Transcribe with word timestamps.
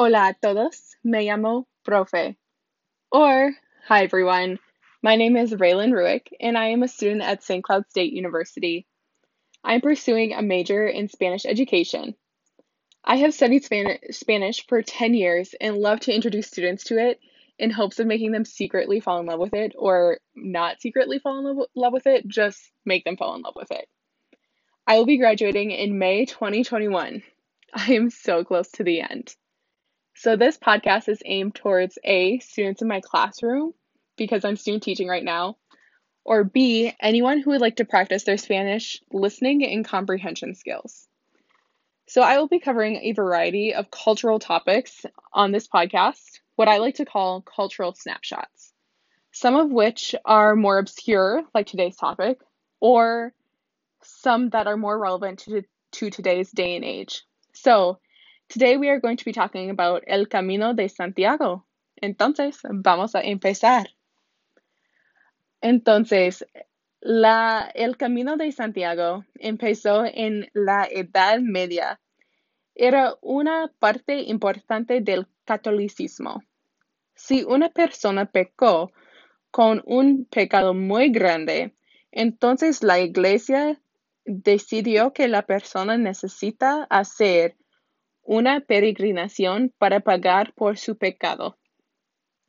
Hola 0.00 0.28
a 0.28 0.34
todos, 0.40 0.94
me 1.02 1.26
llamo 1.26 1.64
Profe. 1.84 2.36
Or, 3.10 3.52
hi 3.88 4.04
everyone, 4.04 4.60
my 5.02 5.16
name 5.16 5.36
is 5.36 5.52
Raylan 5.52 5.90
Ruick 5.90 6.28
and 6.38 6.56
I 6.56 6.66
am 6.66 6.84
a 6.84 6.86
student 6.86 7.22
at 7.22 7.42
St. 7.42 7.64
Cloud 7.64 7.90
State 7.90 8.12
University. 8.12 8.86
I'm 9.64 9.80
pursuing 9.80 10.34
a 10.34 10.40
major 10.40 10.86
in 10.86 11.08
Spanish 11.08 11.44
education. 11.44 12.14
I 13.02 13.16
have 13.16 13.34
studied 13.34 13.64
Span- 13.64 13.98
Spanish 14.12 14.64
for 14.68 14.82
10 14.82 15.14
years 15.14 15.52
and 15.60 15.78
love 15.78 15.98
to 16.02 16.14
introduce 16.14 16.46
students 16.46 16.84
to 16.84 16.98
it 16.98 17.18
in 17.58 17.70
hopes 17.70 17.98
of 17.98 18.06
making 18.06 18.30
them 18.30 18.44
secretly 18.44 19.00
fall 19.00 19.18
in 19.18 19.26
love 19.26 19.40
with 19.40 19.54
it 19.54 19.72
or 19.76 20.20
not 20.36 20.80
secretly 20.80 21.18
fall 21.18 21.44
in 21.44 21.66
love 21.74 21.92
with 21.92 22.06
it, 22.06 22.24
just 22.28 22.70
make 22.84 23.04
them 23.04 23.16
fall 23.16 23.34
in 23.34 23.42
love 23.42 23.56
with 23.56 23.72
it. 23.72 23.88
I 24.86 24.96
will 24.96 25.06
be 25.06 25.18
graduating 25.18 25.72
in 25.72 25.98
May 25.98 26.24
2021. 26.24 27.24
I 27.74 27.92
am 27.94 28.10
so 28.10 28.44
close 28.44 28.70
to 28.74 28.84
the 28.84 29.00
end. 29.00 29.34
So, 30.20 30.34
this 30.34 30.58
podcast 30.58 31.08
is 31.08 31.22
aimed 31.24 31.54
towards 31.54 31.96
A, 32.02 32.40
students 32.40 32.82
in 32.82 32.88
my 32.88 33.00
classroom, 33.00 33.72
because 34.16 34.44
I'm 34.44 34.56
student 34.56 34.82
teaching 34.82 35.06
right 35.06 35.22
now, 35.22 35.58
or 36.24 36.42
B, 36.42 36.92
anyone 36.98 37.38
who 37.38 37.50
would 37.50 37.60
like 37.60 37.76
to 37.76 37.84
practice 37.84 38.24
their 38.24 38.36
Spanish 38.36 39.00
listening 39.12 39.64
and 39.64 39.84
comprehension 39.84 40.56
skills. 40.56 41.06
So, 42.08 42.20
I 42.20 42.36
will 42.38 42.48
be 42.48 42.58
covering 42.58 42.96
a 42.96 43.12
variety 43.12 43.74
of 43.74 43.92
cultural 43.92 44.40
topics 44.40 45.06
on 45.32 45.52
this 45.52 45.68
podcast, 45.68 46.40
what 46.56 46.66
I 46.66 46.78
like 46.78 46.96
to 46.96 47.04
call 47.04 47.42
cultural 47.42 47.94
snapshots, 47.94 48.72
some 49.30 49.54
of 49.54 49.70
which 49.70 50.16
are 50.24 50.56
more 50.56 50.78
obscure, 50.78 51.44
like 51.54 51.68
today's 51.68 51.94
topic, 51.94 52.40
or 52.80 53.32
some 54.02 54.48
that 54.48 54.66
are 54.66 54.76
more 54.76 54.98
relevant 54.98 55.38
to, 55.44 55.62
to 55.92 56.10
today's 56.10 56.50
day 56.50 56.74
and 56.74 56.84
age. 56.84 57.22
So, 57.52 58.00
Today 58.48 58.78
we 58.78 58.88
are 58.88 58.98
going 58.98 59.18
to 59.18 59.24
be 59.26 59.32
talking 59.34 59.68
about 59.68 60.04
El 60.06 60.26
Camino 60.26 60.72
de 60.72 60.88
Santiago. 60.88 61.66
Entonces, 62.00 62.58
vamos 62.70 63.14
a 63.14 63.20
empezar. 63.20 63.88
Entonces, 65.60 66.46
el 67.02 67.96
Camino 67.98 68.38
de 68.38 68.50
Santiago 68.52 69.26
empezó 69.34 70.06
en 70.06 70.48
la 70.54 70.88
Edad 70.90 71.40
Media. 71.40 72.00
Era 72.74 73.16
una 73.20 73.70
parte 73.78 74.22
importante 74.22 75.02
del 75.02 75.26
catolicismo. 75.44 76.42
Si 77.14 77.44
una 77.44 77.68
persona 77.68 78.24
pecó 78.24 78.92
con 79.50 79.82
un 79.84 80.24
pecado 80.24 80.72
muy 80.72 81.10
grande, 81.10 81.74
entonces 82.12 82.82
la 82.82 82.98
iglesia 82.98 83.78
decidió 84.24 85.12
que 85.12 85.28
la 85.28 85.42
persona 85.42 85.98
necesita 85.98 86.84
hacer 86.88 87.58
una 88.28 88.60
peregrinación 88.60 89.72
para 89.78 90.00
pagar 90.00 90.52
por 90.52 90.76
su 90.76 90.98
pecado. 90.98 91.58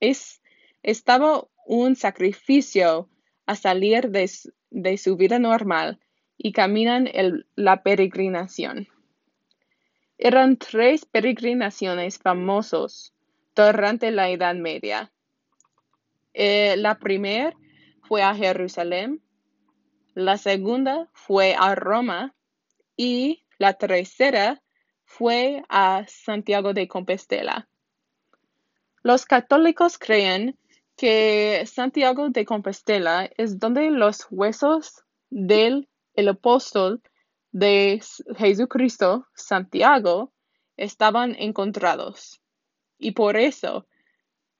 Es, 0.00 0.40
estaba 0.82 1.46
un 1.66 1.96
sacrificio 1.96 3.10
a 3.44 3.56
salir 3.56 4.08
de, 4.08 4.96
su 4.96 5.16
vida 5.18 5.38
normal 5.38 6.00
y 6.38 6.52
caminan 6.52 7.10
la 7.56 7.82
peregrinación. 7.82 8.88
Eran 10.16 10.56
tres 10.56 11.04
peregrinaciones 11.04 12.18
famosos 12.20 13.12
durante 13.54 14.10
la 14.12 14.30
Edad 14.30 14.54
Media. 14.54 15.12
Eh, 16.32 16.76
la 16.78 16.98
primera 16.98 17.52
fue 18.00 18.22
a 18.22 18.34
Jerusalén, 18.34 19.22
la 20.14 20.38
segunda 20.38 21.10
fue 21.12 21.54
a 21.54 21.74
Roma 21.74 22.34
y 22.96 23.44
la 23.58 23.74
tercera 23.74 24.62
fue 25.16 25.62
a 25.70 26.04
Santiago 26.08 26.74
de 26.74 26.88
Compostela. 26.88 27.66
Los 29.02 29.24
católicos 29.24 29.96
creen 29.98 30.58
que 30.94 31.64
Santiago 31.64 32.28
de 32.28 32.44
Compostela 32.44 33.30
es 33.38 33.58
donde 33.58 33.90
los 33.90 34.26
huesos 34.30 35.04
del 35.30 35.88
apóstol 36.28 37.00
de 37.50 38.02
Jesucristo, 38.36 39.26
Santiago, 39.34 40.32
estaban 40.76 41.34
encontrados 41.38 42.42
y 42.98 43.12
por 43.12 43.38
eso 43.38 43.86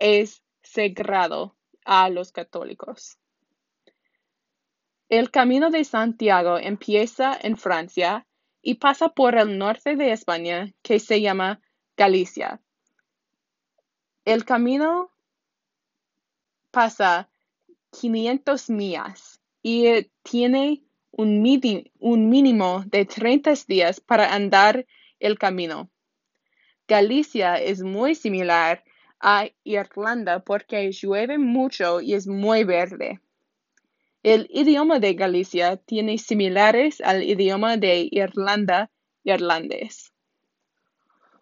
es 0.00 0.42
sagrado 0.62 1.56
a 1.84 2.08
los 2.08 2.32
católicos. 2.32 3.18
El 5.08 5.30
camino 5.30 5.70
de 5.70 5.84
Santiago 5.84 6.58
empieza 6.58 7.38
en 7.40 7.56
Francia 7.56 8.26
y 8.62 8.74
pasa 8.74 9.08
por 9.08 9.36
el 9.36 9.58
norte 9.58 9.96
de 9.96 10.12
España 10.12 10.72
que 10.82 10.98
se 10.98 11.20
llama 11.20 11.60
Galicia. 11.96 12.60
El 14.24 14.44
camino 14.44 15.10
pasa 16.70 17.30
500 17.90 18.70
millas 18.70 19.40
y 19.62 20.10
tiene 20.22 20.84
un, 21.12 21.42
mínimo 21.42 22.84
de 22.86 23.04
30 23.04 23.54
días 23.66 24.00
para 24.00 24.34
andar 24.34 24.86
el 25.18 25.38
camino. 25.38 25.90
Galicia 26.86 27.56
es 27.56 27.82
muy 27.82 28.14
similar 28.14 28.84
a 29.20 29.48
Irlanda 29.64 30.40
porque 30.40 30.90
llueve 30.92 31.38
mucho 31.38 32.00
y 32.00 32.14
es 32.14 32.26
muy 32.26 32.64
verde. 32.64 33.20
El 34.22 34.48
idioma 34.50 34.98
de 34.98 35.14
Galicia 35.14 35.78
tiene 35.78 36.18
similares 36.18 37.00
al 37.00 37.22
idioma 37.22 37.78
de 37.78 38.06
Irlanda 38.10 38.90
irlandés. 39.24 40.12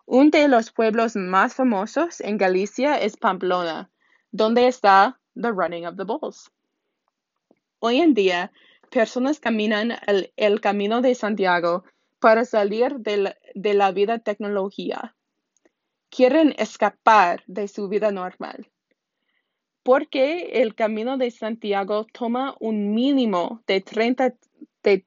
Uno 0.06 0.30
de 0.30 0.46
los 0.46 0.70
pueblos 0.70 1.16
más 1.16 1.56
famosos 1.56 2.20
en 2.20 2.38
Galicia 2.38 2.94
es 3.00 3.16
Pamplona, 3.16 3.90
donde 4.30 4.68
está 4.68 5.20
The 5.34 5.50
Running 5.50 5.86
of 5.86 5.96
the 5.96 6.04
Bulls. 6.04 6.52
Hoy 7.80 8.00
en 8.00 8.14
día, 8.14 8.52
personas 8.92 9.40
caminan 9.40 9.96
el, 10.36 10.60
camino 10.60 11.00
de 11.00 11.16
Santiago 11.16 11.82
para 12.20 12.44
salir 12.44 12.94
de 13.00 13.34
de 13.56 13.74
la 13.74 13.90
vida 13.90 14.20
tecnología. 14.20 15.16
Quieren 16.10 16.54
escapar 16.58 17.42
de 17.48 17.66
su 17.66 17.88
vida 17.88 18.12
normal 18.12 18.70
porque 19.88 20.60
el 20.60 20.74
camino 20.74 21.16
de 21.16 21.30
Santiago 21.30 22.06
toma 22.12 22.54
un 22.60 22.94
mínimo 22.94 23.62
de 23.66 23.80
30, 23.80 24.34
de 24.82 25.02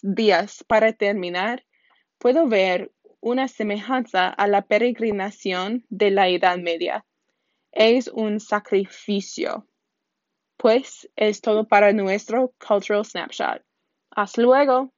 días 0.00 0.64
para 0.66 0.94
terminar, 0.94 1.66
puedo 2.16 2.48
ver 2.48 2.90
una 3.20 3.46
semejanza 3.46 4.30
a 4.30 4.46
la 4.46 4.62
peregrinación 4.62 5.84
de 5.90 6.12
la 6.12 6.30
Edad 6.30 6.56
Media. 6.56 7.04
Es 7.72 8.08
un 8.08 8.40
sacrificio. 8.40 9.68
Pues 10.56 11.10
es 11.14 11.42
todo 11.42 11.68
para 11.68 11.92
nuestro 11.92 12.54
Cultural 12.58 13.04
Snapshot. 13.04 13.62
Hasta 14.12 14.40
luego. 14.40 14.94